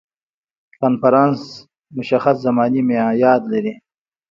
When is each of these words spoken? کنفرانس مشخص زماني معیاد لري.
کنفرانس 0.79 1.41
مشخص 1.97 2.35
زماني 2.45 2.81
معیاد 2.89 3.41
لري. 3.51 3.73